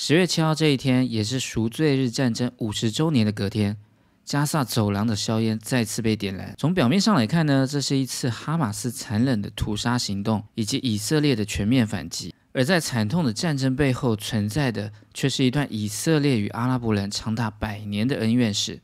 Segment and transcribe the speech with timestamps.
[0.00, 3.76] 十月七号这一天，也是赎罪日战争五十周年的隔天，
[4.24, 6.54] 加萨走廊的硝烟再次被点燃。
[6.56, 12.32] 从表面上来看呢，这是一次哈马斯残忍的屠杀行动，以及以色列的全面反击。
[12.52, 18.78] 而在惨痛的战争背后存在的，却是一段以色列与阿拉伯人长达百年的恩怨史。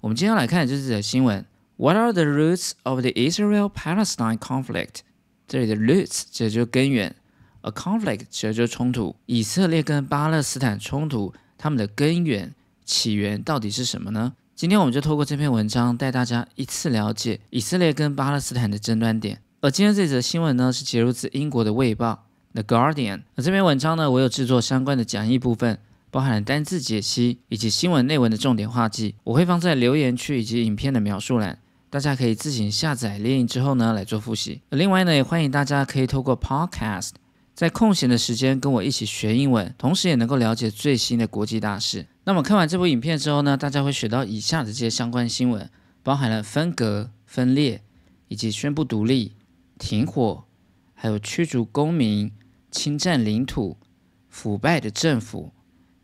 [0.00, 1.44] 我们今天来看这则新闻
[1.76, 5.00] ：What are the roots of the Israel-Palestine conflict？
[5.48, 7.16] 这里的 roots 指的就根源。
[7.62, 14.34] A conflict 指的就是冲突，以色列跟巴勒斯坦冲突，他们的根源起源到底是什么呢？
[14.54, 19.40] 今天我们就透过这篇文章带大家一次了解以色列跟巴勒斯坦的争端点。
[19.60, 22.26] 而今天这则新闻呢，是截录自英国的《卫报》
[22.62, 23.22] The Guardian。
[23.36, 25.78] 而这篇文章呢，我有制作相关的讲义部分，
[26.10, 31.58] 包含了单字解析以及新闻内文的重点画记，我会放在留言区以及影片的描述栏，
[31.88, 34.60] 大家可以自行下载列印之后呢来做复习。
[34.70, 37.12] 另外呢，也欢迎大家可以透过 Podcast。
[37.54, 42.06] 在空闲的时间跟我一起学英文，同时也能够了解最新的国际大事。
[42.24, 45.70] 那么看完这部影片之后呢，大家会学到以下的这些相关新闻，
[46.02, 47.82] 包含了分隔、分裂，
[48.28, 49.32] 以及宣布独立、
[49.78, 50.44] 停火，
[50.94, 52.32] 还有驱逐公民、
[52.70, 53.76] 侵占领土、
[54.28, 55.52] 腐败的政府，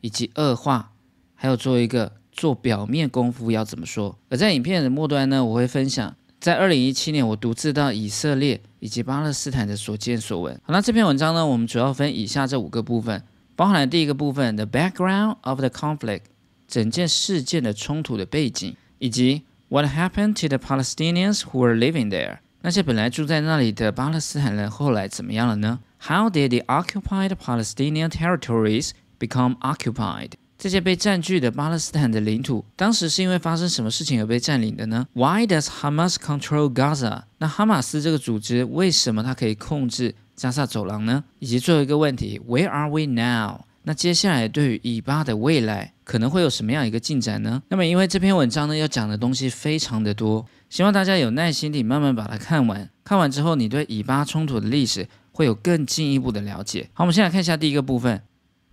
[0.01, 0.93] 以及恶化，
[1.35, 4.19] 还有做一个做表面功夫要怎么说。
[4.29, 6.15] 而在影片的末端呢，我会分享。
[6.41, 10.55] 在二零一七年，我独自到以色列以及巴勒斯坦的所见所闻。
[10.63, 13.23] 好，那这篇文章呢，我们主要分以下这五个部分，
[13.57, 16.21] 包含了第一个部分，the background of the conflict，
[16.69, 29.57] 整件事件的冲突的背景，以及 what happened to the Palestinians who were living there，那些本来住在那里的巴勒斯坦人后来怎么样了呢？How did the occupied Palestinian territories become
[29.59, 30.35] occupied？
[30.59, 37.23] 这些被占据的巴勒斯坦的领土，当时是因为发生什么事情而被占领的呢？Why does Hamas control Gaza？
[37.39, 41.23] 那哈马斯这个组织为什么它可以控制加沙走廊呢？
[41.39, 43.61] 以及最后一个问题，Where are we now？
[43.85, 47.63] 那接下来对于以巴的未来可能会有什么样一个进展呢？
[47.69, 52.91] 那么因为这篇文章呢要讲的东西非常的多，希望大家有耐心地慢慢把它看完。
[53.05, 56.91] 看完之后，你对以巴冲突的历史会有更进一步的了解。
[56.93, 58.21] 好，我们先来看一下第一个部分。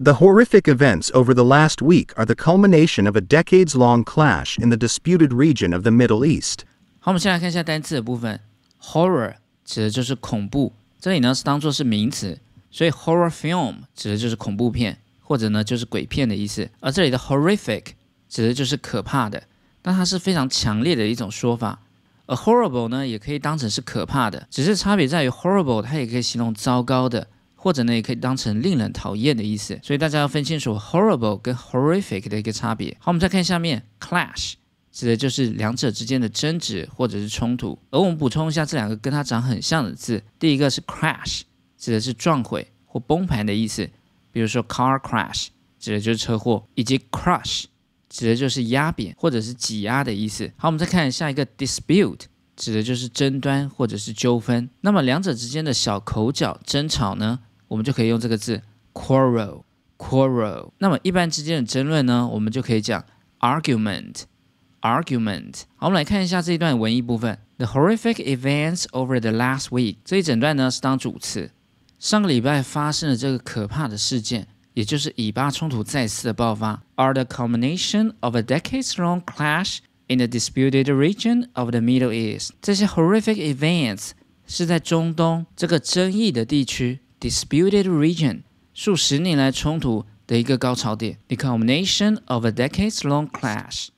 [0.02, 4.58] The horrific events over the last week are the culmination of a decades long clash
[4.58, 6.60] in the disputed region of the Middle East.
[7.00, 8.40] 好，我们先来看一下单词的部分。
[8.82, 12.38] Horror 指的就是恐怖，这里呢是当做是名词，
[12.70, 16.70] 所以 horror film 指的就是恐怖片，或者呢就是鬼片的意思。
[16.80, 17.84] 而这里的 horrific
[18.26, 19.42] 指的就是可怕的，
[19.82, 21.78] 但它是非常强烈的一种说法。
[22.24, 27.26] 而 horrible 呢也可以当成是可怕的，只是差别在于 horrible 它也可以形容糟糕的。
[27.65, 32.95] 或者呢，也可以当成令人讨厌的意思，所以大家要分清楚 horrible 跟 horrific 的一个差别。
[32.99, 34.53] 好，我们再看下面 clash，
[34.91, 37.75] 指的就是两者之间的争执或者是冲突。
[37.89, 41.41] 而我们补充一下这两个跟它长很像的字，第一个是 crash，
[41.75, 43.89] 指的是撞毁或崩盘的意思，
[44.31, 45.47] 比如说 car crash，
[45.79, 47.63] 指的就是车祸，以及 crush，
[48.07, 50.51] 指的就是压扁或者是挤压的意思。
[50.55, 52.25] 好，我们再看下一个 dispute。
[52.57, 54.69] 指的就是争端或者是纠纷。
[54.79, 57.37] 那么两者之间的小口角争吵呢？
[57.67, 58.61] 我们就可以用这个字
[58.93, 60.69] quarrel，quarrel。
[60.77, 63.03] 那么一般之间的争论呢，我们就可以讲
[63.39, 65.61] argument，argument。
[65.75, 67.39] 好，我们来看一下这一段文艺部分。
[67.57, 71.51] The horrific events over the last week，这一整段呢是当主词。
[71.97, 79.77] 上个礼拜发生的这个可怕的事件，也就是以巴冲突再次的爆发，are the culmination of a decades-long clash
[80.07, 82.49] in the disputed region of the Middle East。
[82.61, 84.09] 这些 horrific events
[84.45, 86.99] 是在中东这个争议的地区。
[87.24, 88.42] disputed region
[88.72, 93.88] 数十年来冲突的一个高潮点，the culmination of a decades-long clash.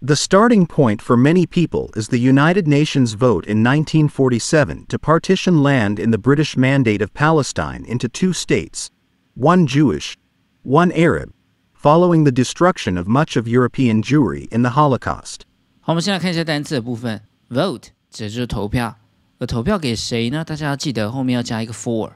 [0.00, 5.62] The starting point for many people is the United Nations vote in 1947 to partition
[5.62, 8.90] land in the British Mandate of Palestine into two states,
[9.34, 10.14] one Jewish,
[10.62, 11.30] one Arab,
[11.74, 15.40] following the destruction of much of European Jewry in the Holocaust.
[15.80, 17.22] 好，我们先来看一下单词的部分。
[17.48, 18.96] Vote 指的就是投票，
[19.38, 20.44] 而投票给谁呢？
[20.44, 22.12] 大家要记得后面要加一个 for。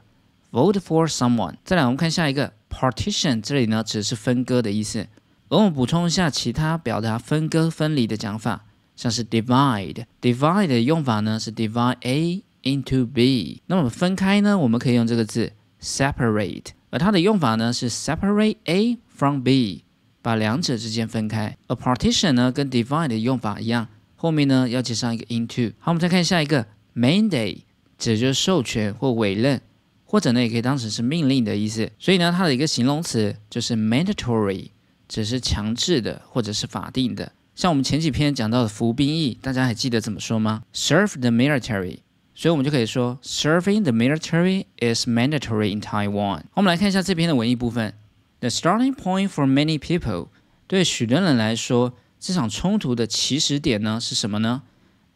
[0.58, 1.54] Vote for someone。
[1.62, 5.06] 再来，我们看下一个 partition，这里呢只是分割的意思。
[5.48, 8.64] 而我们补充一下其他表达分割、分离的讲法，
[8.96, 10.04] 像是 divide。
[10.20, 13.62] divide 的用法呢是 divide A into B。
[13.66, 16.70] 那么分开呢，我们可以用这个字 separate。
[16.90, 19.84] 而它的用法呢是 separate A from B，
[20.20, 21.56] 把两者之间分开。
[21.68, 25.74] 而 partition 呢跟 divide 的用法一样，后面呢要接上一个 into。
[25.78, 26.66] 好，我们再看下一个
[26.96, 27.60] mandate，
[27.96, 29.60] 指就是授权或委任。
[30.10, 31.90] 或者呢，也可以当成是命令的意思。
[31.98, 34.70] 所以呢，它的一个形容词就是 mandatory，
[35.06, 37.30] 只是强制的或者是法定的。
[37.54, 41.98] 像我们前几篇讲到的服兵役，大家还记得怎么说吗？Serve the military。
[42.34, 46.42] 所以我们就可以说，Serving the military is mandatory in Taiwan。
[46.54, 47.92] 我们来看一下这篇的文艺部分。
[48.40, 50.28] The starting point for many people，
[50.68, 54.62] 对许多人来说，这场冲突的起始点呢是什么呢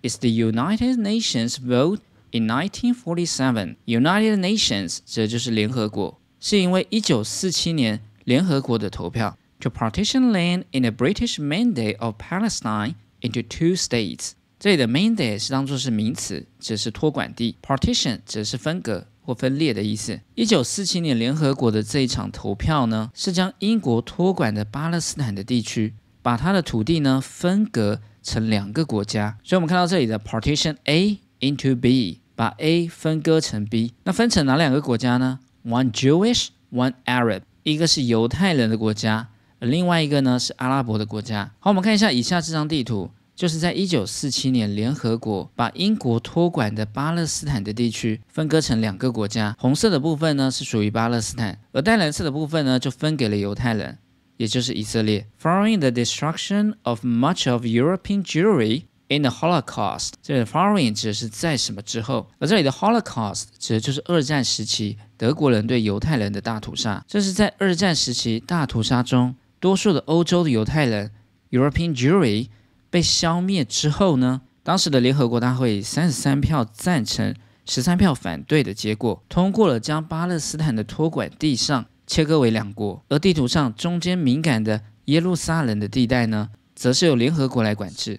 [0.02, 2.00] ？Is the United Nations vote
[2.32, 3.76] in 1947.
[3.86, 14.32] United Nations 这就是联合国，是因为1947年联合国的投票，to partition land in the British Mandate of Palestine into two states。
[14.58, 20.20] 这里的 mandate 是当做是名词，指是托管地；partition 指是分隔或分裂的意思。
[20.36, 29.36] 1947年联合国的这一场投票呢，是将英国托管的巴勒斯坦的地区，把它的土地呢分隔成两个国家。
[29.42, 37.42] 所以，我们看到这里的 partition A into B，把 A 分割成 B，那分成哪两个国家呢？One Jewish, one Arab。
[37.62, 39.28] 一个是犹太人的国家，
[39.60, 41.52] 而另外一个呢是阿拉伯的国家。
[41.60, 49.54] 好，我们看一下以下这张地图，就是在一九四七年，联合国把英国托管的巴勒斯坦的地区分割成两个国家。
[49.60, 53.96] 红色的部分呢是属于巴勒斯坦，而淡蓝色的部分呢就分给了犹太人，
[54.36, 55.28] 也就是以色列。
[55.40, 58.82] Following the destruction of much of European Jewry
[59.14, 64.96] in the Holocaust，这里的 following 指的是在什么之后，而这里的 Holocaust 指的就是二战时期。
[65.16, 71.12] 德国人对犹太人的大屠杀，这是在二战时期大屠杀中，多数的欧洲的犹太人
[71.50, 72.48] （European Jewry）
[72.90, 74.40] 被消灭之后呢？
[74.64, 77.34] 当时的联合国大会三十三票赞成、
[77.66, 88.18] 十三票反对的结果，通过了将巴勒斯坦的托管地上切割为两国，而地图上中间敏感的耶路撒冷的地带呢，则是由联合国来管制。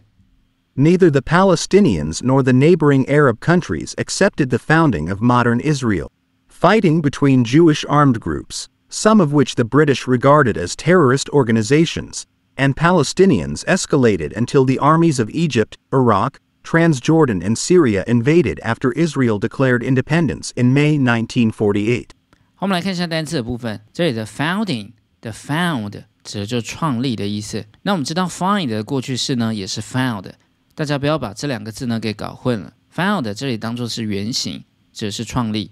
[0.76, 6.08] Neither the Palestinians nor the neighboring Arab countries accepted the founding of modern Israel.
[6.46, 12.26] Fighting between Jewish armed groups, some of which the British regarded as terrorist organizations,
[12.56, 19.38] and Palestinians escalated until the armies of Egypt, Iraq, Transjordan, and Syria invaded after Israel
[19.38, 22.10] declared independence in May 1948.
[22.58, 27.64] 我们来看一下单词的部分，这里的 founding 的 found 指的就是创立的意思。
[27.82, 30.32] 那我们知道 find 的过去式呢也是 found，
[30.75, 32.73] 大家不要把这两个字呢给搞混了。
[32.93, 35.71] found 这里当做是原型，指的是创立。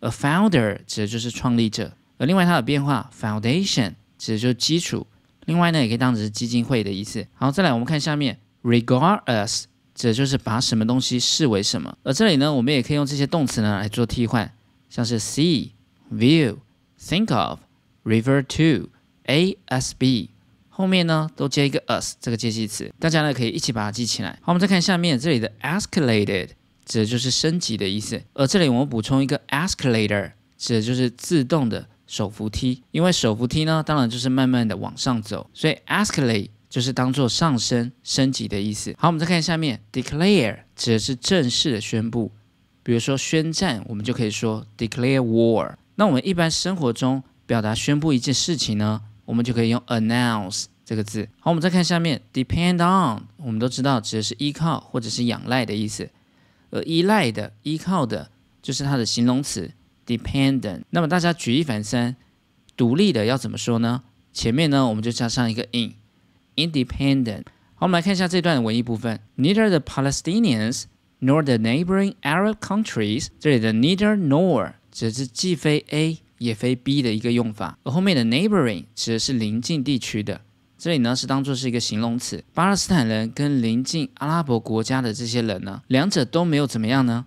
[0.00, 5.06] A founder 指的就是创立者，而另外它的变化 foundation 指的就是基础，
[5.44, 7.26] 另外呢也可以当成是基金会的意思。
[7.34, 9.64] 好，再来我们看下面 regard as
[9.94, 14.50] 指的就是把什么东西视为什么，而这里呢我们也可以用这些动词呢来做替换，
[14.88, 15.72] 像是 see、
[16.10, 16.56] view、
[16.98, 17.58] think of、
[18.04, 18.88] refer to、
[19.24, 20.30] a s b
[20.80, 24.30] 后面呢都接一个 us 这个介系词，大家呢可以一起把它记起来。
[24.40, 26.48] 好，我们再看下面这里的 escalated。
[26.86, 32.82] 指的就是升级的意思，而这里我们补充一个 escalator，指的就是自动的手扶梯。
[32.90, 38.92] 因为手扶梯呢，当然就是慢慢的往上走，所以 escalate 就是当做上升、升级的意思。
[38.98, 42.32] 好，我们再看下面，declare 指的是正式的宣布，
[42.82, 45.74] 比如说宣战，我们就可以说 declare war。
[45.94, 49.00] 那我们一般生活中表达宣布一件事情呢，
[49.30, 51.28] 我们就可以用 announce 这个字。
[51.38, 56.10] 好，我们再看下面，depend on，我们都知道指的是依靠或者是仰赖的意思。
[56.70, 58.28] 而依赖的、依靠的，
[58.60, 59.70] 就是它的形容词
[60.04, 60.82] dependent。
[60.90, 62.16] 那么大家举一反三，
[62.76, 64.02] 独立的要怎么说呢？
[64.32, 67.44] 前面呢我们就加上一个 in，independent。
[67.76, 69.20] 好，我们来看一下这段的文艺部分。
[69.36, 70.86] Neither the Palestinians
[71.20, 80.40] nor the neighboring Arab countries，这里的 neither nor 指的是既非 A 也非 B 的一个用法，而后面的 neighboring 指的是邻近地区的。
[80.78, 87.26] 这里呢是当做是一个形容词，巴勒斯坦人跟邻近阿拉伯国家的这些人呢，两者都没有怎么样呢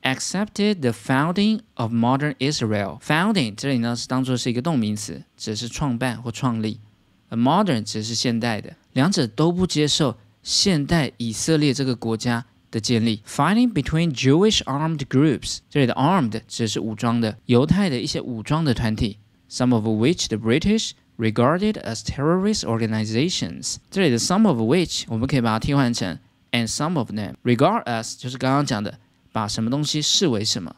[0.00, 2.98] ？Accepted the founding of modern Israel.
[3.00, 6.80] Founding 这里呢是当做是一个动名词，指的是创办或创立。
[7.28, 13.21] A modern 指的是现代的，两者都不接受现代以色列这个国家的建立。
[13.25, 19.17] Fighting between Jewish armed groups，这里的 armed 指是武装的，犹太的一些武装的团体，
[19.49, 23.75] some of which the British regarded as terrorist organizations。
[23.89, 26.17] 这里的 some of which 我们可以把它替换成
[26.51, 28.99] and some of them。regard as 就是刚刚讲的，
[29.31, 30.75] 把什么东西视为什么。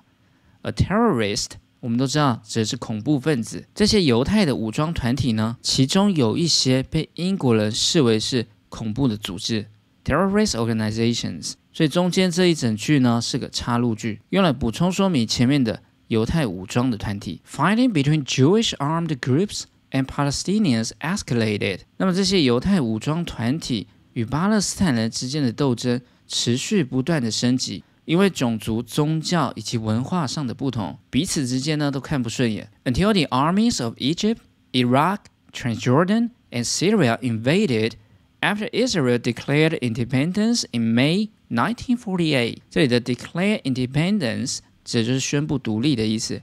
[0.64, 3.66] A terrorist 我们都知道指的是恐怖分子。
[3.74, 9.68] 这些犹太的武装团体呢，其中有一些被英国人视为是恐怖的组织
[10.06, 11.54] （terrorist organizations）。
[11.76, 17.42] 所以中间这一整句呢是个插入句，用来补充说明前面的犹太武装的团体。
[17.50, 21.80] Fighting between Jewish armed groups and Palestinians escalated。
[21.98, 32.70] 那么这些犹太武装团体与巴勒斯坦人之间的斗争持续不断的升级，因为种族、宗教以及文化上的不同，彼此之间呢都看不顺眼。
[32.84, 34.38] Until the armies of Egypt,
[34.74, 35.20] Iraq,
[35.54, 37.94] Transjordan, and Syria invaded
[38.41, 42.59] After Israel declared independence in May 1948。
[42.71, 46.43] 这里的 declare independence 指就是宣布独立的意思。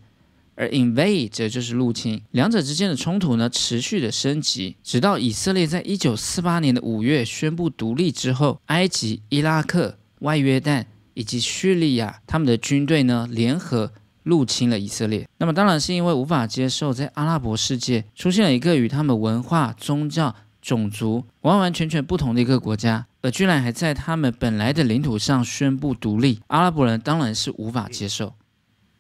[0.55, 2.21] 而 invade 则就是入侵。
[2.29, 10.85] 两者之间的冲突呢，持续的升级，直到以色列在一九四八年的五月宣布独立之后，埃及、伊拉克、外约旦
[11.15, 15.27] 以及叙利亚他们的军队呢，联合入侵了以色列。
[15.39, 23.06] 那么当然是因为无法接受在阿拉伯世界出现了一个与他们文化、宗教、种族完完全全不同的一个国家。
[23.20, 28.34] 而居然还在他们本来的领土上宣布独立，阿拉伯人当然是无法接受。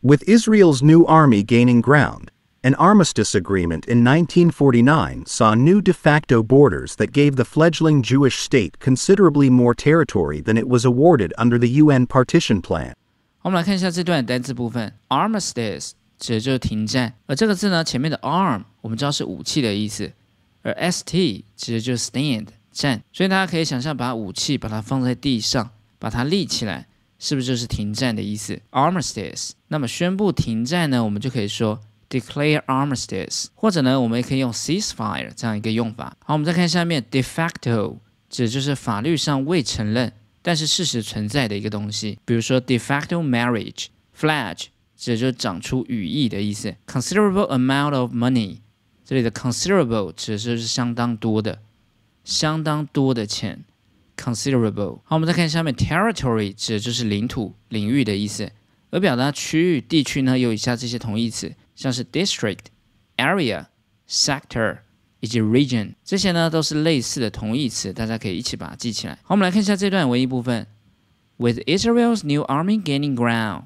[0.00, 2.28] With Israel's new army gaining ground,
[2.62, 8.38] an armistice agreement in 1949 saw new de facto borders that gave the fledgling Jewish
[8.38, 12.94] state considerably more territory than it was awarded under the UN partition plan.
[13.42, 20.12] 我们来看一下这段单字部分，armistice 指的就是停战，而这个字呢，前面的 arm 我们知道是武器的意思，
[20.63, 22.47] 而 st 指的就是 stand。
[22.71, 26.87] 站，所以大家可以想象，把武器把它放在地上，把它立起来，
[27.19, 29.51] 是不是就是停战的意思？Armistice。
[29.67, 31.79] 那么宣布停战呢，我们就可以说
[32.09, 36.17] declare armistice，或者呢，我们也可以用 ceasefire 这样一个用法。
[36.25, 43.85] 好，我们再看下面，de facto 指就是法律上未承认，但是事实存在的一个东西，比如说 de facto marriage。
[44.19, 44.57] Flag
[44.97, 46.75] 指就是长出羽翼的意思。
[46.87, 48.61] Considerable amount of money，
[49.13, 51.59] 这里的 considerable 指的是相当多的。
[52.23, 53.63] 相当多的钱
[54.17, 55.01] ，considerable。
[55.03, 58.51] 好，我们再看下面，territory 指的就是领土、领域的意思，
[58.89, 62.57] 而表达区域、地区呢，有以下这些同义词，像是 district、
[63.17, 63.67] area、
[64.09, 64.79] sector
[65.19, 69.13] 以及 region，这些呢都是类似的同义词，大家可以一起把它记起来。
[69.21, 70.65] 好，我们来看一下这段文艺部分
[71.37, 73.65] ，with Israel's new army gaining ground，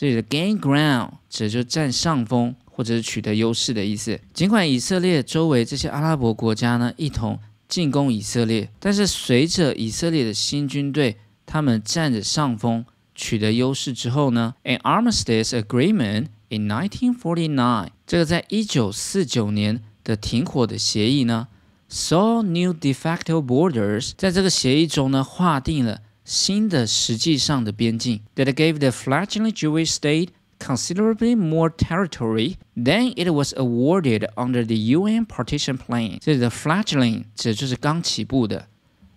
[0.00, 4.20] 这里的 gain ground 指就占上风或者是取得优势的意思。
[4.32, 7.36] 尽管以色列周围这些阿拉伯国家呢一同
[7.66, 12.84] 进攻以色列，但是随着以色列的新军队他们占着上风，
[13.16, 21.48] 取得优势之后呢，an armistice agreement in 1949，这个在一九四九年的停火的协议呢
[21.90, 33.54] ，saw new de facto borders，在这个协议中呢，划定了新的实际上的边境，that gave the fledgling Jewish state considerably more territory than it was
[33.54, 36.18] awarded under the UN partition plan。
[36.20, 38.68] 这里的 fledgling 指就是刚起步的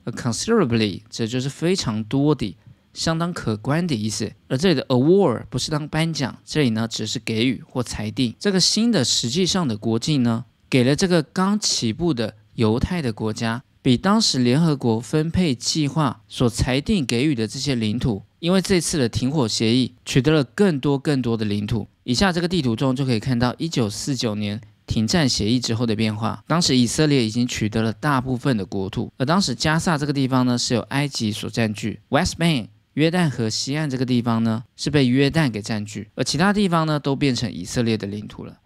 [0.05, 2.55] ，considerably 指就是非常多的、
[2.93, 4.31] 相当可观的意思。
[4.47, 8.33] 而这里的 award 不是当颁奖，这里呢只是给予或裁定。
[8.39, 18.23] 这个新的实际上的国境呢，给了这个刚起步的犹太的国家，比当时联合国分配计划所裁定给予的这些领土。
[18.39, 21.87] 因为这次的停火协议取得了更多更多的领土。
[22.03, 26.43] 以下这个地图中就可以看到一九四九年停战协议之后的变化。
[26.47, 38.57] 当时以色列已经取得了大部分的国土，而当时加萨这个地方呢是由埃及所占据，West Bank 约旦河西岸这个地方呢是被约旦给占据，而其他地方呢都变成以色列的领土了。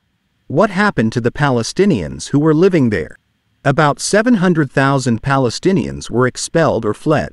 [0.47, 3.15] What happened to the Palestinians who were living there?
[3.64, 7.32] About 700,000 Palestinians were expelled or fled.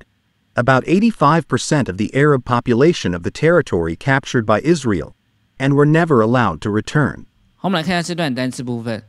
[0.56, 5.14] About 85% of the Arab population of the territory captured by Israel,
[5.58, 7.26] and were never allowed to return.
[7.56, 9.04] 好，我们来看一下这段单词部分。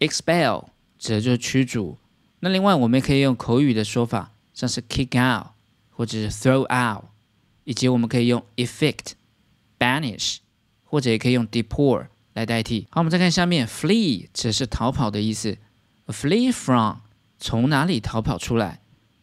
[0.00, 0.66] expel
[0.98, 1.96] 指的就是驱逐。
[2.40, 5.46] 那另外我们也可以用口语的说法，像是 kick out
[5.90, 7.04] 或者是 throw out，
[7.64, 10.36] 以及我们可以用 evict、banish，
[10.84, 12.86] 或者也可以用 deport 来代替。
[12.90, 15.56] 好，我们再看下面，flee 指的是逃跑的意思
[16.11, 16.97] ，flee from
[17.39, 18.81] 从哪里逃跑出来，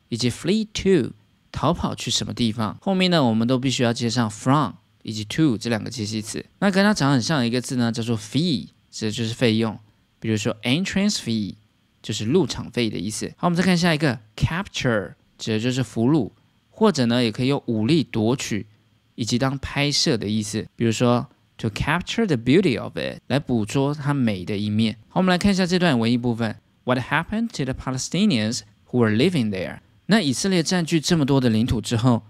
[0.08, 1.12] 以及 flee to
[1.52, 2.76] 逃跑去什么地方？
[2.80, 6.44] 后面呢，我们都必须要接上 from 以及 to 这两个介系词。
[6.58, 9.78] 那跟它长很像的一个字呢，叫做 fee，指的就是费用。
[10.18, 11.54] 比如说 entrance fee
[12.02, 13.32] 就是入场费的意思。
[13.36, 16.30] 好，我们再看下一个 capture，指的就是俘虏，
[16.70, 18.66] 或者呢，也可以用武力夺取
[19.14, 20.66] 以及当拍摄的意思。
[20.74, 21.28] 比如说
[21.58, 24.96] to capture the beauty of it，来捕捉它美的一面。
[25.08, 26.56] 好，我们来看一下这段文艺部分。
[26.85, 29.79] What happened to the Palestinians who were living there？
[30.07, 32.23] 那以色列占据这么多的领土之后，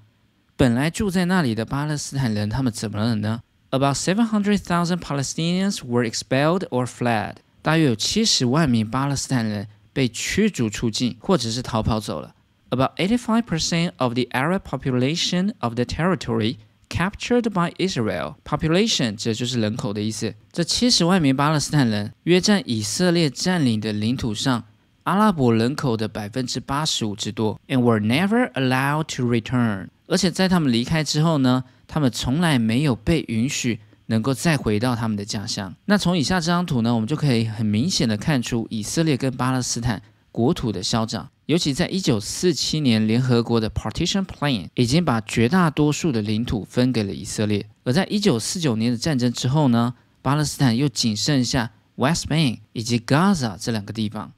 [0.55, 3.41] 本来住在那里的巴勒斯坦人他们怎么了呢？
[3.71, 7.35] About seven hundred thousand Palestinians were expelled or fled。
[7.61, 12.35] 大约有七十万名巴勒斯坦人被驱逐出境，或者是逃跑走了。
[12.69, 16.57] About eighty-five percent of the Arab population of the territory
[16.88, 18.34] captured by Israel。
[18.44, 20.34] Population 这就是人口的意思。
[20.52, 24.64] 这七十万名巴勒斯坦人约占以色列占领的领土上。
[25.04, 29.86] 阿拉伯人口的百分之八十五之多，and were never allowed to return。
[30.08, 35.72] 而且在他们离开之后呢，他们从来没有被允许能够再回到他们的家乡。
[35.84, 40.02] 那从以下这张图呢，我们就可以很明显的看出以色列跟巴勒斯坦
[40.35, 41.29] 国土的消长。
[41.47, 49.95] 尤其在一九四七年联合国的 Partition Plan 已经把绝大多数的领土分给了以色列，而在一九四九年的战争之后呢？
[50.21, 54.31] 巴勒斯坦又仅剩下 West Bank 以及 Gaza 这两个地方。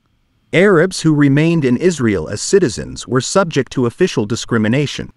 [0.52, 5.10] Arabs who remained in Israel as citizens were subject to official discrimination.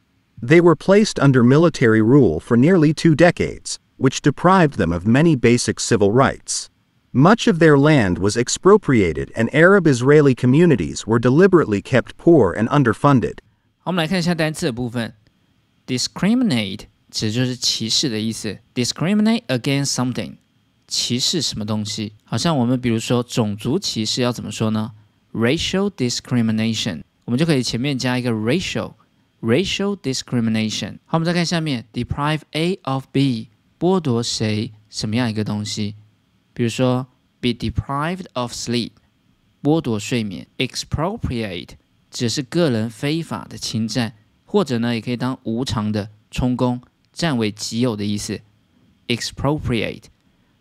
[0.43, 5.37] They were placed under military rule for nearly two decades, which deprived them of many
[5.37, 6.69] basic civil rights.
[7.13, 12.69] Much of their land was expropriated, and Arab Israeli communities were deliberately kept poor and
[12.69, 13.39] underfunded.
[13.79, 15.15] 好，我们来看一下单词的部分。
[15.87, 18.59] discriminate 指就是歧视的意思。
[18.75, 20.35] discriminate against something，
[20.87, 22.13] 歧视什么东西？
[22.25, 24.93] 好像我们比如说种族歧视要怎么说呢？
[25.33, 30.99] racial discrimination，我们就可以前面加一个 racial，racial discrimination。
[31.07, 35.95] 好，我们再看下面，deprive A of B，剥夺谁什么样一个东西？
[36.54, 37.08] 比如说
[37.40, 38.92] ，be deprived of sleep，
[39.62, 41.70] 剥夺睡眠；expropriate
[42.10, 44.14] 只是个人非法的侵占。
[44.44, 46.82] 或者呢，也可以当无偿的充公、
[47.14, 48.42] 占为己有的意思
[49.08, 50.04] ，expropriate。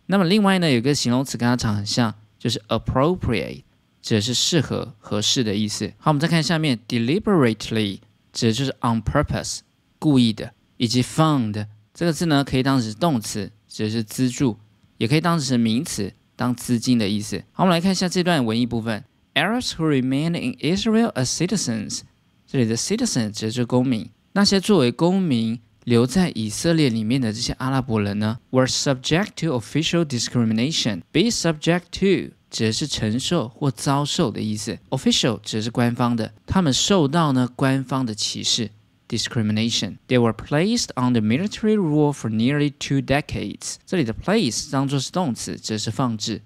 [0.05, 3.63] 那么另外呢，有个形容词跟它长很像，就是 appropriate，
[4.01, 5.91] 指的是适合、合适的意思。
[5.97, 7.99] 好，我们再看下面，deliberately
[8.31, 9.59] 指的就是 on purpose，
[9.99, 14.57] 故意的，以及 fund 这个字呢，可以当成动词，指的是资助，
[15.01, 17.43] 也可以当成名词，当资金的意思。
[17.53, 19.03] 好，我们来看一下这段文艺部分
[19.33, 22.01] ，Arabs who remain in Israel as citizens。
[22.45, 31.01] 这里的 citizen 指的是公民，那些作为公民留在以色列里面的这些阿拉伯人呢，were subject to official discrimination。
[31.11, 38.69] be subject to 指的是承受或遭受的意思，official 指的是官方的，他们受到呢官方的歧视
[39.10, 43.76] discrimination。They were placed under military rule for nearly two decades。
[43.86, 46.42] 这里的 place 当做是动词，指的是放置，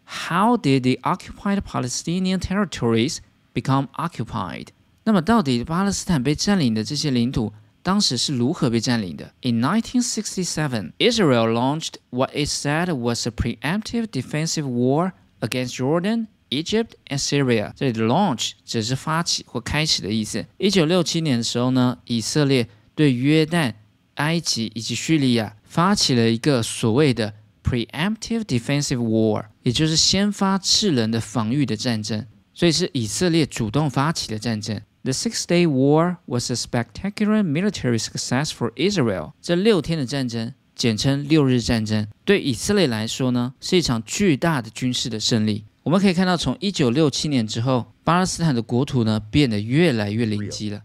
[0.06, 3.18] How did the occupied Palestinian territories
[3.54, 4.68] become occupied？
[5.04, 16.28] 那么，到底巴勒斯坦被占领的这些领土，当时是如何被占领的？In 1967, Israel launched what it said was a preemptive defensive war against Jordan.
[16.52, 20.44] Egypt and Syria，这里的 launch 只是发起或开始的意思。
[20.58, 22.68] 一九六七年的时候呢，以色列
[23.00, 23.76] 对约旦、
[24.16, 27.34] 埃及以及叙利亚发起了一个所谓的
[27.64, 34.82] preemptive defensive war，也就是先发制人的防御的战争，所以是以色列主动发起的战争。
[35.04, 39.32] The Six-Day War was a spectacular military success for Israel。
[39.42, 45.64] 这六天的战争，简称六日战争，对以色列来说呢，是一场巨大的军事的胜利。
[45.84, 50.82] 我们可以看到，从一九六七年之后，巴勒斯坦的国土呢，变得越来越临机了。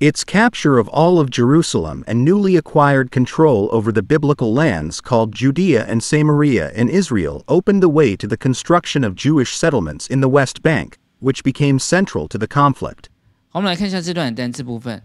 [0.00, 5.34] Its capture of all of Jerusalem and newly acquired control over the biblical lands called
[5.34, 10.22] Judea and Samaria in Israel opened the way to the construction of Jewish settlements in
[10.22, 13.10] the West Bank, which became central to the conflict.
[13.52, 15.02] 我们来看一下这段单词部分，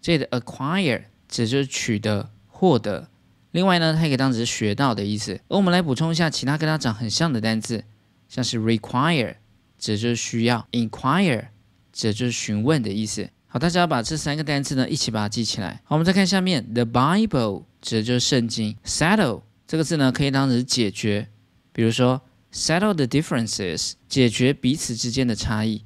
[0.00, 3.08] 这里的 acquire 指就是取得、获得。
[3.50, 5.38] 另外呢，它也可以当成是学到的意思。
[5.48, 7.84] 而我们来补充一下其他跟它长很像的单词，
[8.30, 9.34] 像是 require
[9.78, 11.48] 指就是需要，inquire
[11.92, 13.28] 指就是询问的意思。
[13.53, 15.79] 好，大家把这三个单词呢一起把它记起来。
[15.83, 18.75] 好，我们再看下面，The Bible 指的就是圣经。
[18.83, 21.29] settle 这个字呢，可以当成解决，
[21.71, 22.19] 比如说
[22.51, 25.83] settle the differences，解决彼此之间的差异，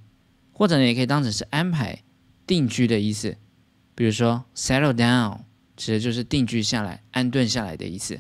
[0.54, 2.04] 或者呢，也可以当成是安排、
[2.46, 3.36] 定居的意思。
[3.94, 5.40] 比如说 settle down，
[5.76, 8.16] 指的就是定居下来、安顿下来的意思。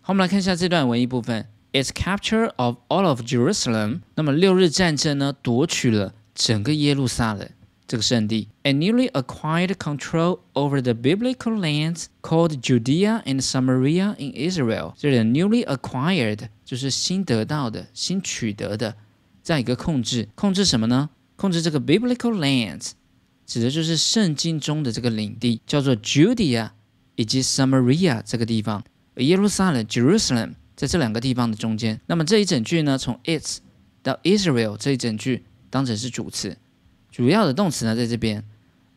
[0.00, 1.46] 好，我们来看一下这段文艺部分。
[1.72, 7.48] Its capture of all of Jerusalem，那么六日战争呢，夺取了整个耶路撒冷
[7.88, 14.92] 这个圣地，a newly acquired control over the biblical lands called Judea and Samaria in Israel。
[14.98, 18.94] 这里 newly acquired 就是新得到的、新取得的，
[19.42, 21.08] 这样一个控制，控制什么呢？
[21.36, 22.90] 控制这个 biblical lands，
[23.46, 26.70] 指的就是圣经中的这个领地，叫做 Judea
[27.16, 28.84] 以及 Samaria 这个地方，
[29.16, 30.52] 耶路撒冷 Jerusalem。
[30.76, 33.56] 在这两个地方的中间，那么这一整句呢，从 its
[34.00, 36.56] 到 Israel 这一整句当成是主词，
[37.18, 38.44] 主要的动词呢在这边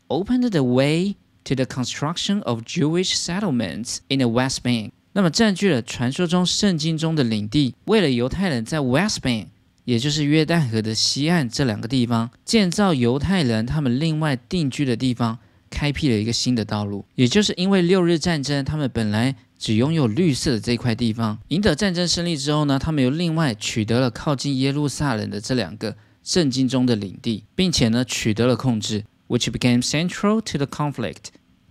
[0.08, 4.92] ，opened the way to the construction of Jewish settlements in the West Bank。
[5.14, 9.48] 那么占据了传说中圣经中的领地，为了犹太人在 West Bank，
[9.86, 15.40] 也就是约旦河的西岸这两个地方建造犹太人他们另外定居的地方，
[15.72, 17.04] 开辟了一个新的道路。
[17.16, 19.36] 也就是因为六日战争，他们本来。
[19.62, 21.38] 只拥有绿色的这块地方。
[21.50, 31.30] 赢得战争胜利之后呢，他们又另外取得了靠近耶路撒冷的这两个圣经中的领地，并且呢取得了控制，which became central to the conflict。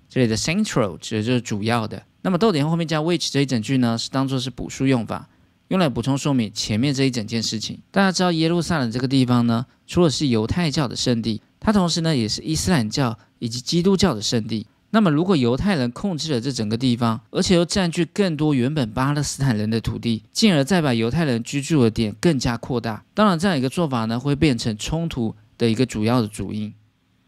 [0.09, 2.05] 这里的 central 指的就是主要的。
[2.23, 5.29] 那么逗点后面加 which 这一整句呢，是当做是补数用法，
[5.69, 7.81] 用来补充说明前面这一整件事情。
[7.91, 14.67] 大家知道耶路撒冷这个地方呢，除了是犹太教的圣地，它同时呢也是伊斯兰教以及基督教的圣地。
[14.92, 26.74] 那么，如果犹太人控制了这整个地方，而且又占据更多原本巴勒斯坦人的土地，进而再把犹太人居住的点更加扩大，当然，这样一个做法呢，会变成冲突的一个主要的主因。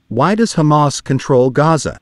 [0.07, 1.97] Why does Hamas control Gaza?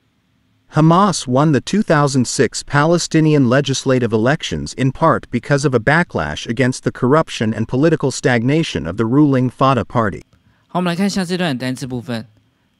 [0.72, 6.92] Hamas won the 2006 Palestinian legislative elections in part because of a backlash against the
[6.92, 10.22] corruption and political stagnation of the ruling Fatah party.
[10.68, 12.26] 好，我们来看一下这段单词部分。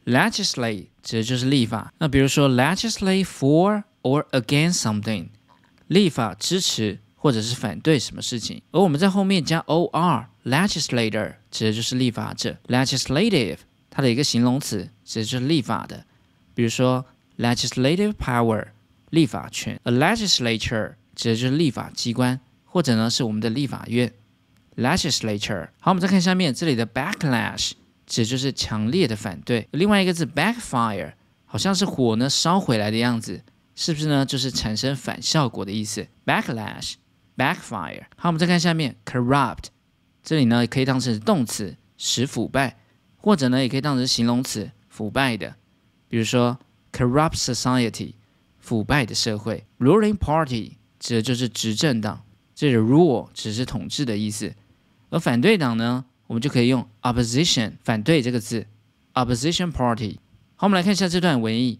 [0.05, 1.93] Legislate 指的就是立法。
[1.99, 5.27] 那比如说 legislate for or against something，
[5.87, 8.61] 立法支持或者是反对什么事情。
[8.71, 12.57] 而我们在后面加 or，legislator 指的就是立法者。
[12.67, 13.57] legislative
[13.89, 16.05] 它的一个形容词指的就是立法的。
[16.55, 17.05] 比如说
[17.37, 18.67] legislative power
[19.09, 24.11] 立法权，a legislature 指的就是立法机关，或者呢是我们的立法院。
[24.77, 25.67] legislature。
[25.79, 27.73] 好，我们再看下面这里的 backlash。
[28.11, 29.69] 指就是强烈的反对。
[29.71, 31.13] 另外一个字 backfire，
[31.45, 33.41] 好像是火呢烧回来的样子，
[33.73, 34.25] 是不是呢？
[34.25, 36.05] 就是产生反效果的意思。
[36.25, 38.03] backlash，backfire。
[38.17, 39.67] 好，我们再看下面 corrupt，
[40.21, 42.77] 这里呢可以当成动词，使腐败，
[43.15, 45.55] 或者呢也可以当成形容词，腐败的。
[46.09, 46.59] 比如说
[46.91, 48.15] corrupt society，
[48.59, 49.65] 腐败的社会。
[49.79, 54.53] ruling party 指的就是执政党，这里 rule 只是统治的意思，
[55.11, 56.03] 而反对党呢？
[56.31, 58.65] 我们就可以用 opposition 反对这个字
[59.15, 60.17] ，opposition party。
[60.55, 61.77] 好，我们来看一下这段文意。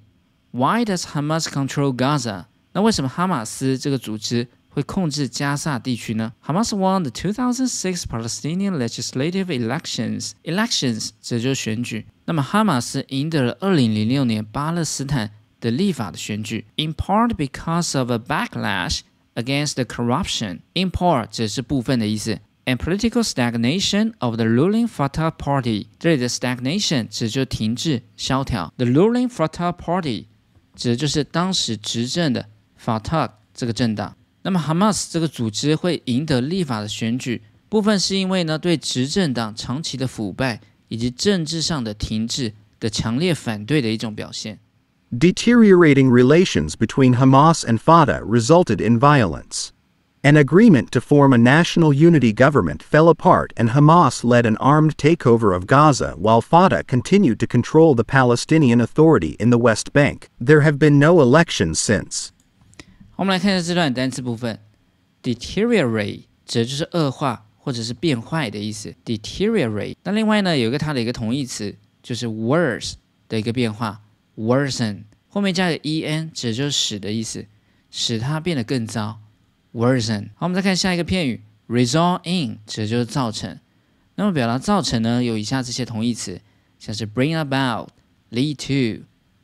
[0.52, 2.48] Why does Hamas control Gaza？
[2.74, 10.32] 那为什么哈马斯这个组织会控制加萨地区呢？Hamas won the 2006 Palestinian legislative elections.
[10.44, 12.08] Elections 这就是选举。
[12.26, 19.00] 那么哈马斯赢得了2006年巴勒斯坦的立法的选举，in part because of a backlash
[19.36, 20.60] against the corruption.
[20.74, 22.40] In part 只是部分的意思。
[22.65, 25.87] and political stagnation of the ruling Fatah Party。
[25.99, 28.73] 这里的 stagnation 指就停滞、萧条。
[28.77, 30.27] The ruling Fatah Party
[30.75, 32.49] 指的就是当时执政的
[32.83, 34.17] Fatah 这个政党。
[34.43, 44.61] 那么 Hamas 这个组织会赢得立法的选举，部分是因为呢对执政党长期的腐败以及政治上的停滞的强烈反对的一种表现。
[45.11, 49.71] Deteriorating relations between Hamas and Fatah resulted in violence.
[50.23, 54.97] An agreement to form a national unity government fell apart and Hamas led an armed
[54.97, 60.29] takeover of Gaza while Fatah continued to control the Palestinian Authority in the West Bank.
[60.41, 62.31] There have been no elections since.
[63.15, 64.59] 我们来看一下这段单词部分，
[65.23, 68.93] deteriorate 指的就是恶化或者是变坏的意思。
[69.05, 69.95] deteriorate。
[70.03, 72.95] 那另外呢，有一个它的一个同义词，就是 worse
[73.29, 74.01] 的一个变化，
[74.37, 77.47] worsen 后面加个 en，指的就是使的意思，
[77.93, 79.21] 使它变得更糟。
[79.74, 80.30] Worsen。
[80.36, 83.60] 好，我们再看下一个片语，result in，指的就是造成。
[84.16, 86.42] 那么表达造成呢，有以下这些同义词，
[86.78, 87.90] 像是 bring about、
[88.30, 89.04] lead to、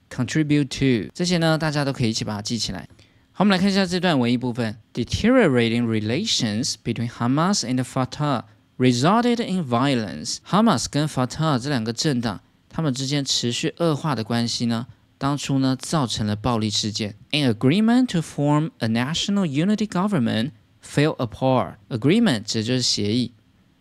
[0.09, 2.87] contribute to，这些呢，大家都可以一起把它记起来。
[3.31, 8.43] 好，我们来看一下这段文艺部分，deteriorating relations between Hamas and Fatah
[8.77, 10.37] resulted in violence。
[10.47, 14.87] Hamas 跟 Fatah 这两个政党，他们之间持续恶化的关系呢，
[15.17, 17.15] 当初呢造成了暴力事件。
[17.31, 20.51] An agreement to form a national unity government
[20.83, 21.75] fell apart.
[21.89, 23.33] Agreement 指的就是协议，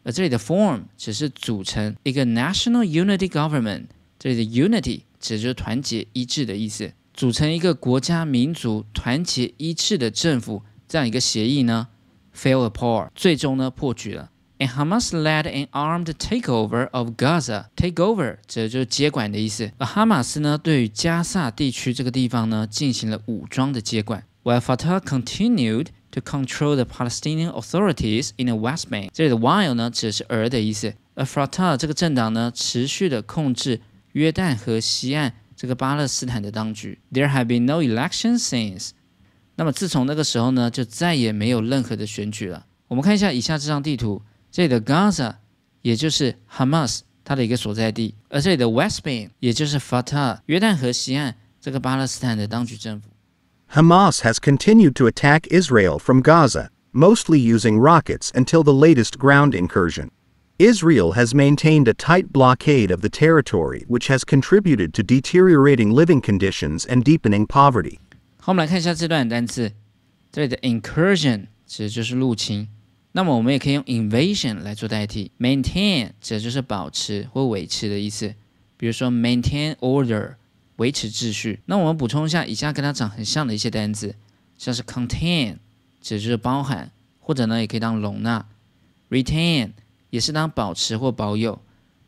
[0.03, 3.87] 而这里的 form 只是组成一个 national unity government。
[4.19, 11.89] 这里的 unity 指的就是团结一致的意思，组成一个国家民族团结一致的政府，这样一个协议呢
[12.35, 14.31] fell apart，最终呢破局了。
[14.59, 17.67] And Hamas led an armed takeover of Gaza.
[17.77, 19.71] Takeover 这就是接管的意思。
[19.77, 24.25] 而哈马斯呢，对于加萨地区这个地方呢，进行了武装的接管。
[24.43, 30.95] While Fatah continued to control the Palestinian authorities in the West Bank，这里的 while 呢，指的是而的意思。
[31.15, 36.99] 而 Fatah 这个政党呢，持续的控制约旦河西岸这个巴勒斯坦的当局。
[37.13, 38.93] There have been no elections since。
[39.57, 42.65] 那么自从那个时候呢，就再也没有任何的选举了。
[42.89, 44.23] 我们看一下以下这张地图。
[44.56, 45.36] 这里的 Gaza
[45.82, 53.10] 也就是 Hamas 它的一个所在地，而这里的 West Bank 也就是 Fatah 约旦河西岸这个巴勒斯坦的当局政府。
[53.74, 60.10] Hamas has continued to attack Israel from Gaza, mostly using rockets until the latest ground incursion.
[60.58, 66.22] Israel has maintained a tight blockade of the territory, which has contributed to deteriorating living
[66.22, 68.00] conditions and deepening poverty.
[68.40, 69.72] 好，我们来看一下这段单词，
[70.32, 72.68] 这里的 incursion 指的就是入侵。
[73.17, 78.35] 那么我们也可以用 invasion 来做代替，maintain 指的就是保持或维持的意思，
[78.77, 80.35] 比如说 maintain order
[80.77, 81.61] 维持秩序。
[81.65, 84.15] 那我们补充一下以下跟它长很像的一些单词，
[84.59, 85.57] 像是 contain
[86.03, 88.47] 指的就是包含，或者呢也可以当容纳。
[89.09, 89.71] ；retain
[90.11, 91.63] 也是当保持或保有，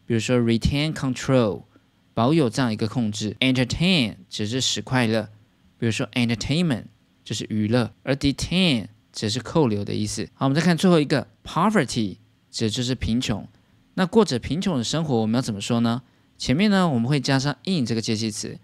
[0.04, 1.62] 比如说 retain control
[2.12, 3.34] 保有这样一个控制。
[3.40, 5.30] ；entertain 指的是使快乐，
[5.78, 6.84] 比如说 entertainment
[7.24, 8.88] 就是娱乐，而 detain。
[9.18, 10.28] 只是扣留的意思。
[10.34, 12.18] 好，我们再看最后一个，poverty
[12.52, 13.44] 指的就是贫穷。
[13.94, 16.02] 那过着贫穷的生活，我们要怎么说呢？
[16.36, 18.56] 前面呢，我们会加上 in 这个介系词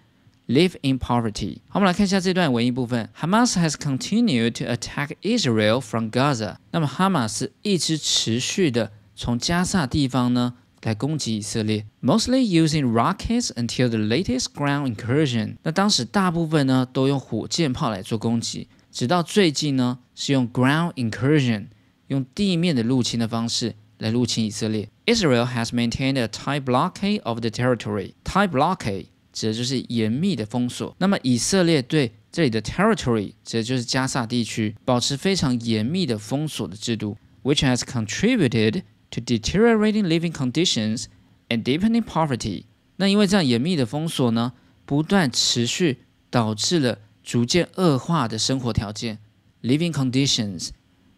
[0.47, 1.57] ，live in poverty。
[1.67, 3.11] 好，我们来看一下这段文艺部分。
[3.19, 6.59] Hamas has continued to attack Israel from Gaza。
[6.71, 15.57] 那么哈马斯一直持续的从加萨地方呢来攻击以色列，mostly using rockets until the latest ground incursion。
[15.65, 18.69] 那当时大部分呢都用火箭炮来做攻击。
[18.95, 21.67] 直到最近呢，是用 ground incursion，
[22.07, 24.89] 用地面的入侵的方式来入侵以色列。
[25.07, 28.13] Israel has maintained a tight blockade of the territory.
[28.23, 30.95] Tight blockade 指的就是严密的封锁。
[30.99, 41.07] 那么以色列对这里的 territory 指的就是加萨地区，保持非常严密的封锁的制度，which has contributed to deteriorating living conditions
[41.49, 42.67] and deepening poverty。
[42.99, 44.53] 那因为这样严密的封锁呢，
[44.87, 45.99] 不断持续
[46.31, 47.01] 导致了。
[47.24, 49.20] 逐渐恶化的生活条件
[49.64, 50.70] （living conditions）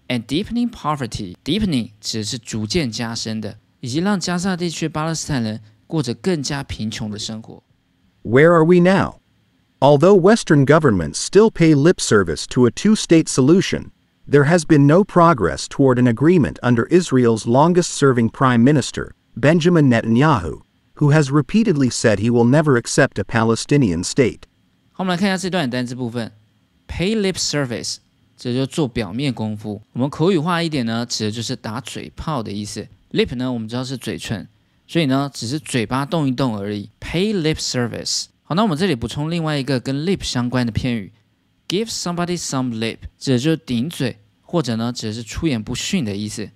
[0.07, 7.63] and deepening poverty。deepening 指的是逐渐加深的，以及让加沙地区巴勒斯坦人过着更加贫穷的生活。
[8.23, 9.19] Where are we now?
[9.79, 13.91] Although Western governments still pay lip service to a two state solution,
[14.29, 19.89] there has been no progress toward an agreement under Israel's longest serving Prime Minister, Benjamin
[19.89, 20.62] Netanyahu,
[20.95, 24.45] who has repeatedly said he will never accept a Palestinian state.
[24.98, 26.32] 好，我们来看一下这段单词部分
[26.88, 27.96] ，pay lip service，
[28.35, 29.82] 这就做表面功夫。
[29.92, 32.88] 我们口语化一点呢，指的就是打嘴炮的意思。
[33.12, 34.48] lip 呢，我们知道是嘴唇，
[34.88, 36.88] 所以呢，只是嘴巴动一动而已。
[36.98, 38.24] pay lip service。
[38.44, 41.12] 好，那我们这里补充另外一个跟 lip 相关的片语
[41.68, 46.48] ，give somebody some lip，指的就是顶嘴，或者呢，指的是出言不逊的意思。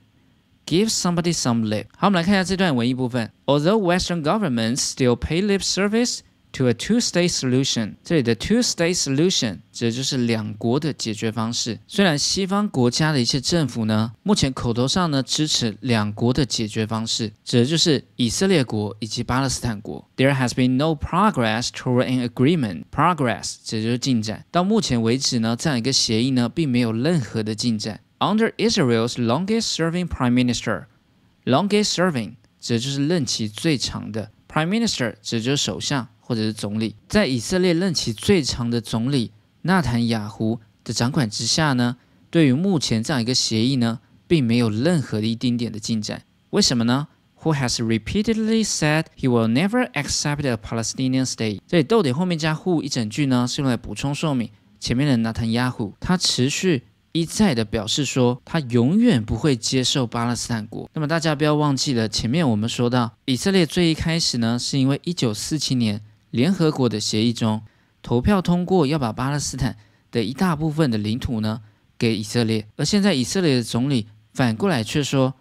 [0.65, 1.85] give somebody some lip。
[1.99, 3.31] 好，我们来看一下这段文艺部分。
[3.45, 6.21] Although Western governments still pay lip service。
[6.55, 11.79] To a two-state solution，这里的 two-state solution 指的就是两国的解决方式。
[11.87, 20.05] 虽然西方国家的一些政府呢，目前口头上呢支持两国的解决方式，指的就是以色列国以及巴勒斯坦国。
[20.17, 22.87] There has been no progress toward an agreement.
[22.91, 24.45] Progress 指的就是进展。
[24.51, 28.01] 到目前为止呢，这样一个协议呢，并没有任何的进展。
[28.19, 36.09] Under Israel's longest-serving prime minister，longest-serving 指的就是任期最长的 prime minister 指的就是首相。
[36.31, 41.97] 或者是总理，在以色列任期最长的总理纳坦雅胡的掌管之下呢，
[42.31, 46.23] 对于目前这样一个协议呢，并没有任何的一丁点的进展。
[46.51, 47.09] 为什么呢
[47.43, 51.59] ？Who has repeatedly said he will never accept a Palestinian state？
[51.67, 60.89] 这里逗点后面加 who 一整句呢，是用来补充说明前面的纳坦雅胡，他持续一再的表示说，他永远不会接受巴勒斯坦国。
[60.95, 66.01] 那么大家不要忘记了，前面我们说到，以色列最一开始呢，是因为一九四七年。
[66.32, 67.62] 联合国的协议中，
[68.02, 69.76] 投票通过要把巴勒斯坦
[70.12, 71.62] 的一大部分的领土呢
[71.98, 75.34] 给以色列，而现在以色列的总理反过来却说，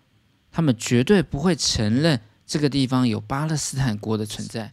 [0.51, 4.71] 他们绝对不会承认这个地方有巴勒斯坦国的存在。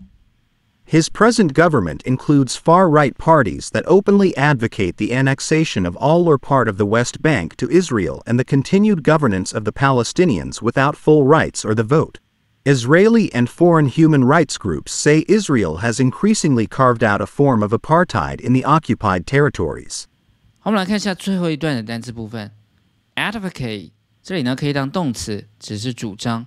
[0.86, 6.38] His present government includes far right parties that openly advocate the annexation of all or
[6.38, 10.98] part of the West Bank to Israel and the continued governance of the Palestinians without
[10.98, 12.20] full rights or the vote.
[12.66, 17.74] Israeli and foreign human rights groups say Israel has increasingly carved out a form of
[17.74, 20.04] apartheid in the occupied territories.
[20.60, 22.52] 好，我们来看一下最后一段的单词部分。
[23.16, 23.90] Advocate
[24.22, 26.46] 这里呢可以当动词，指是主张；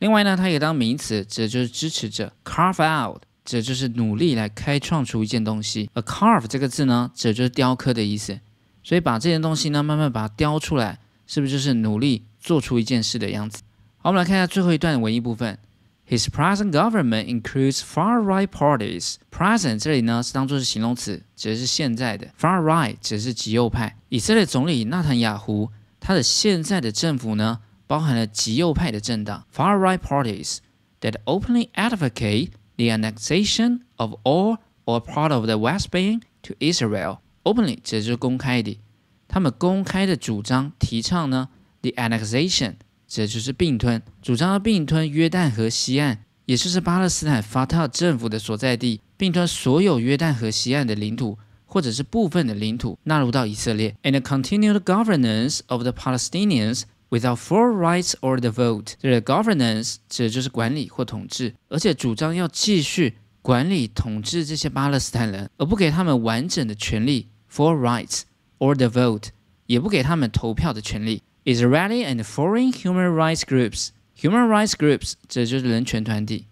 [0.00, 2.32] 另外呢，它也当名词，指的就是支持者。
[2.44, 5.88] Carve out 指就是努力来开创出一件东西。
[5.94, 8.38] A carve 这个字呢，指就是雕刻的意思。
[8.82, 13.62] 所以把这件东西呢，慢慢把它雕出来，是不是就是努力做出一件事的样子？
[13.98, 15.58] 好，我们来看一下最后一段的文艺部分。
[16.06, 19.14] His present government includes far-right parties.
[19.30, 22.28] Present 这里呢是当做是形容词，指的是现在的。
[22.38, 23.96] Far-right 指的是极右派。
[24.10, 30.58] 以色列总理纳坦雅胡他的现在的政府呢，包含了极右派的政党 far-right parties
[31.00, 37.20] that openly advocate the annexation of all or part of the West Bank to Israel.
[37.44, 38.78] Openly 指的就是公开的，
[39.26, 41.48] 他们公开的主张提倡呢，
[41.80, 42.74] the annexation
[43.09, 51.37] 指的就是并吞，主张要并吞约旦河西岸，也就是巴勒斯坦法塔政府的所在地，并吞所有约旦河西岸的领土。
[51.71, 58.93] 或者是部分的领土纳入到以色列，and continued governance of the Palestinians without full rights or the vote。
[58.99, 68.21] 这个 governance 指的就是管理或统治，而且主张要继续管理统治这些巴勒斯坦人，而不给他们完整的权利 full rights
[68.57, 69.27] or the vote，
[69.67, 71.21] 也不给他们投票的权利。
[71.44, 76.46] Israeli and foreign human rights groups。Human rights groups 指的就是人权团体。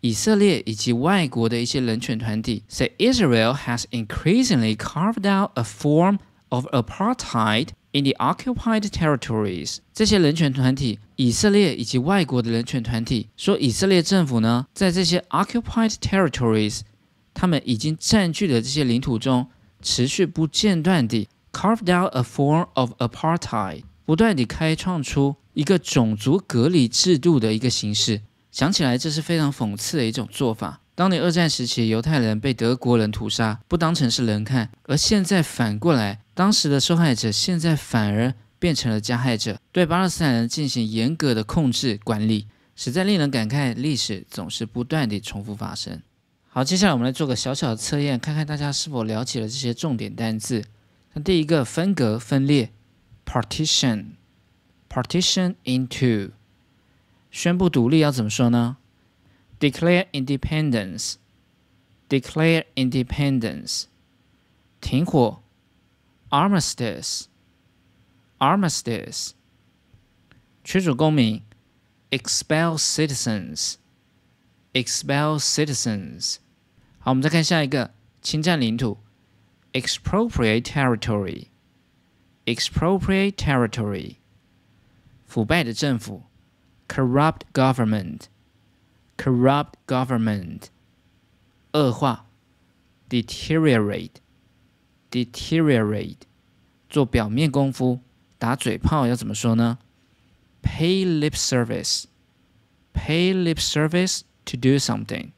[0.00, 6.18] 以色列以及外国的一些人权团体 say Israel has increasingly carved out a form
[6.50, 9.78] of apartheid in the occupied territories。
[9.92, 16.82] 这些人权团体，以色列以及外国的人权团体说，以色列政府呢，在这些 occupied territories，
[17.34, 19.48] 他们已经占据的这些领土中，
[19.82, 28.21] 持续不间断地 carved out a form of apartheid， 不断地开创出一个种族隔离制度的一个形式。
[28.51, 30.81] 想起来，这是非常讽刺的一种做法。
[30.95, 43.73] 当年二战时期，犹太人被德国人屠杀，不当成是人看；而现在反过来，当时的受害者现在反而变成了加害者，对巴勒斯坦人进行严格的控制管理，实在令人感慨。
[43.73, 45.99] 历史总是不断地重复发生。
[46.47, 50.63] 好，接下来我们来做个小小的测验，看看大家是否了解了这些重点单字。
[51.13, 52.69] 那第一个，分隔、分裂
[53.32, 56.32] ，partition，partition into。
[57.30, 58.78] 宣布独立要怎么说呢？
[59.60, 61.14] Declare independence.
[62.08, 63.84] Declare independence.
[64.80, 65.42] 停火，
[66.30, 67.24] armistice.
[68.38, 69.32] Armistice.
[70.64, 71.42] 驱逐公民，
[72.10, 73.74] expel citizens.
[74.72, 76.36] Expel citizens.
[76.98, 78.98] 好，我们再看下一个，侵占领土，
[79.72, 81.46] expropriate territory.
[82.46, 84.16] Expropriate territory.
[85.26, 86.24] 腐败的政府。
[86.88, 88.28] corrupt government,
[89.18, 90.68] corrupt government，
[91.72, 92.24] 恶化，
[93.10, 94.12] deteriorate,
[95.10, 96.20] deteriorate，
[96.88, 98.00] 做表面功夫，
[98.38, 99.78] 打嘴炮要怎么说呢？
[100.62, 102.04] Pay lip service,
[102.94, 105.32] pay lip service to do something。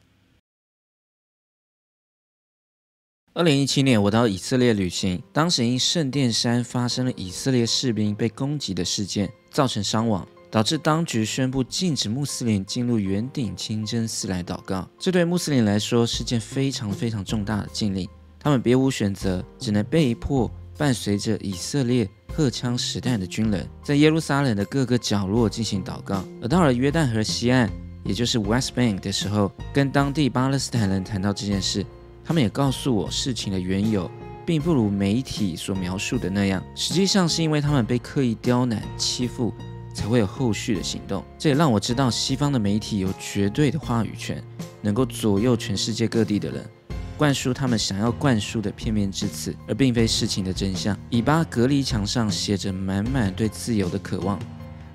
[3.36, 10.26] 二零一七年，我到以色列旅行，当时因圣殿山发生了以色列士兵被攻击的事件，造成伤亡。
[10.50, 18.08] 导致当局宣布禁止穆斯林进入圆顶清真寺来祷告，这对穆斯林来说是件非常非常重大的禁令。
[18.40, 26.24] 他们别无选择，只能被迫伴随着以色列荷枪实弹的军人，在耶路撒冷的各个角落进行祷告。
[26.42, 27.70] 而到了约旦河西岸，
[28.06, 31.86] 也就是 West Bank 的时候，跟当地巴勒斯坦人谈到这件事，
[32.26, 34.10] 他们也告诉我事情的缘由，
[34.46, 36.62] 并不如媒体所描述的那样。
[36.76, 39.54] 实际上是因为他们被刻意刁难、欺负。
[39.96, 41.24] 才会有后续的行动。
[41.40, 44.44] 这也让我知道，西方的媒体有绝对的话语权，
[44.82, 46.70] 能够左右全世界各地的人，
[47.18, 50.96] 灌输他们想要灌输的片面之词，而并非事情的真相。
[51.10, 54.38] 以巴隔离墙上写着满满对自由的渴望，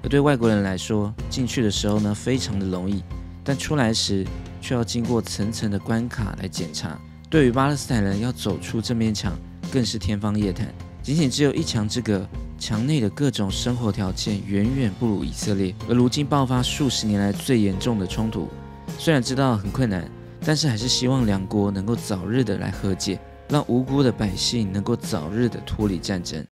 [0.02, 3.02] 而对外国人来说，进去的时候呢，非常的容易，
[3.42, 4.26] 但出来时
[4.60, 7.00] 却要经过层层的关卡来检查。
[7.30, 9.38] 对于巴勒斯坦人要走出这面墙，
[9.72, 10.66] 更是天方夜谭。
[11.00, 12.28] 仅仅只有一墙之隔。
[12.58, 18.50] 墙内的各种生活条件远远不如以色列，而如今爆发数十年来最严重的冲突，
[18.98, 20.10] 虽然知道很困难，
[20.44, 23.18] 但是还是希望两国能够早日的来和解，
[23.48, 26.44] 让无辜的百姓能够早日的脱离战争。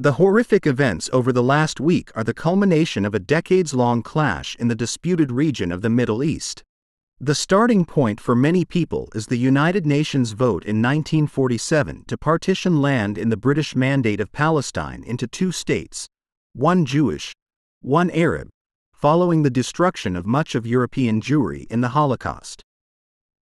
[0.00, 4.54] The horrific events over the last week are the culmination of a decades long clash
[4.58, 6.62] in the disputed region of the Middle East.
[7.20, 12.80] The starting point for many people is the United Nations vote in 1947 to partition
[12.80, 16.06] land in the British Mandate of Palestine into two states,
[16.52, 17.34] one Jewish,
[17.80, 18.50] one Arab,
[18.92, 22.62] following the destruction of much of European Jewry in the Holocaust.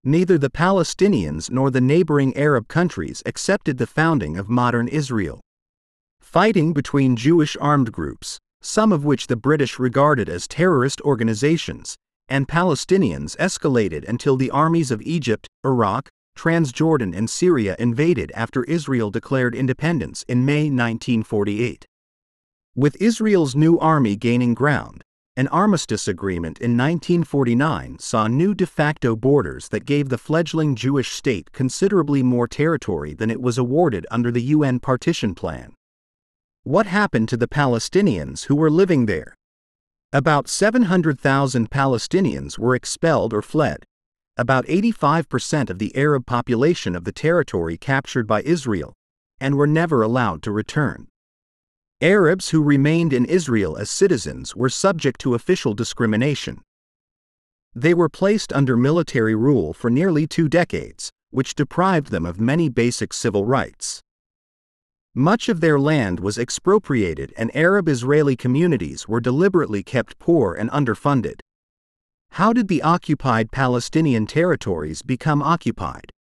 [0.03, 5.41] Neither the Palestinians nor the neighboring Arab countries accepted the founding of modern Israel.
[6.21, 11.97] Fighting between Jewish armed groups, some of which the British regarded as terrorist organizations,
[12.31, 19.11] and Palestinians escalated until the armies of Egypt, Iraq, Transjordan, and Syria invaded after Israel
[19.11, 21.85] declared independence in May 1948.
[22.74, 25.03] With Israel's new army gaining ground,
[25.37, 31.11] an armistice agreement in 1949 saw new de facto borders that gave the fledgling Jewish
[31.11, 35.74] state considerably more territory than it was awarded under the UN partition plan.
[36.62, 39.35] What happened to the Palestinians who were living there?
[40.13, 43.85] About 700,000 Palestinians were expelled or fled.
[44.37, 48.93] About 85% of the Arab population of the territory captured by Israel,
[49.39, 51.07] and were never allowed to return.
[52.01, 56.63] Arabs who remained in Israel as citizens were subject to official discrimination.
[57.73, 62.69] They were placed under military rule for nearly two decades, which deprived them of many
[62.69, 64.01] basic civil rights.
[65.15, 70.71] Much of their land was expropriated and Arab Israeli communities were deliberately kept poor and
[70.71, 71.41] underfunded.
[72.33, 76.13] How did the occupied Palestinian territories become occupied?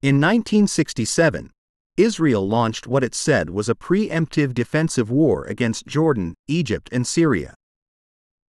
[0.00, 1.50] In 1967,
[1.98, 7.54] Israel launched what it said was a preemptive defensive war against Jordan, Egypt, and Syria.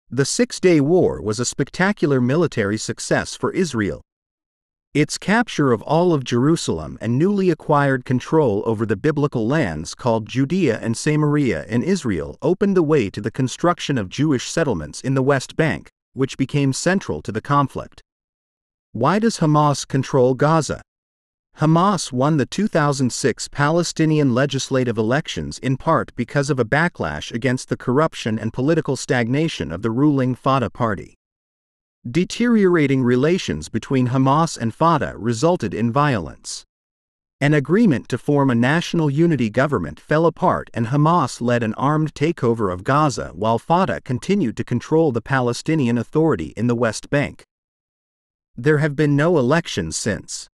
[0.09, 4.01] The Six Day War was a spectacular military success for Israel,
[4.93, 10.27] its capture of all of Jerusalem and newly acquired control over the biblical lands called
[10.27, 15.15] Judea and Samaria in Israel opened the way to the construction of Jewish settlements in
[15.15, 18.03] the West Bank, which became central to the conflict.
[18.91, 20.83] Why does Hamas control Gaza?
[21.57, 27.77] Hamas won the 2006 Palestinian legislative elections in part because of a backlash against the
[27.77, 31.15] corruption and political stagnation of the ruling Fatah party.
[32.09, 36.65] Deteriorating relations between Hamas and Fatah resulted in violence.
[37.39, 42.13] An agreement to form a national unity government fell apart and Hamas led an armed
[42.13, 47.45] takeover of Gaza while Fatah continued to control the Palestinian Authority in the West Bank.
[48.57, 50.49] There have been no elections since.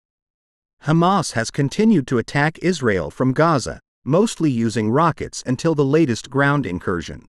[0.84, 6.66] Hamas has continued to attack Israel from Gaza, mostly using rockets until the latest ground
[6.66, 7.24] incursion.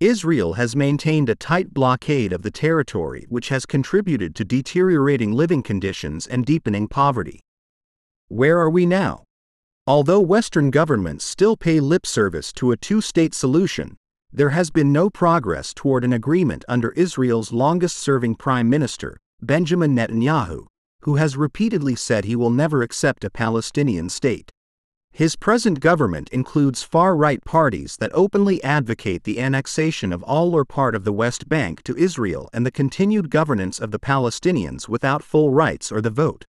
[0.00, 5.62] Israel has maintained a tight blockade of the territory which has contributed to deteriorating living
[5.62, 7.40] conditions and deepening poverty.
[8.28, 9.24] Where are we now?
[9.86, 13.96] Although Western governments still pay lip service to a two state solution,
[14.30, 19.96] there has been no progress toward an agreement under Israel's longest serving Prime Minister, Benjamin
[19.96, 20.66] Netanyahu,
[21.04, 24.50] who has repeatedly said he will never accept a Palestinian state.
[25.15, 30.63] His present government includes far right parties that openly advocate the annexation of all or
[30.63, 35.21] part of the West Bank to Israel and the continued governance of the Palestinians without
[35.21, 36.45] full rights or the vote.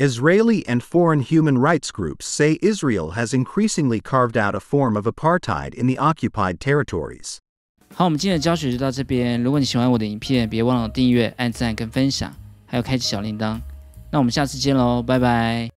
[0.00, 5.06] Israeli and foreign human rights groups say Israel has increasingly carved out a form of
[5.06, 7.38] apartheid in the occupied territories.
[7.94, 9.40] 好，我们今天的教学就到这边。
[9.40, 12.34] 如果你喜欢我的影片，别忘了订阅、按赞跟分享，
[12.66, 13.60] 还有开启小铃铛。
[14.10, 15.70] 那我们下次见喽，拜拜。